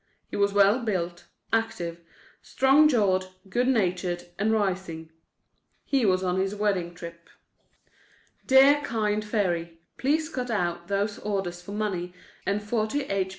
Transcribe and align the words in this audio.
He 0.31 0.35
was 0.35 0.51
well 0.51 0.79
built, 0.79 1.27
active, 1.53 2.01
strong 2.41 2.87
jawed, 2.87 3.27
good 3.47 3.67
natured 3.67 4.29
and 4.39 4.51
rising. 4.51 5.11
He 5.85 6.07
was 6.07 6.23
on 6.23 6.39
his 6.39 6.55
wedding 6.55 6.95
trip. 6.95 7.29
Dear 8.47 8.81
kind 8.81 9.23
fairy, 9.23 9.77
please 9.97 10.27
cut 10.27 10.49
out 10.49 10.87
those 10.87 11.19
orders 11.19 11.61
for 11.61 11.73
money 11.73 12.13
and 12.47 12.63
40 12.63 13.01
H. 13.03 13.29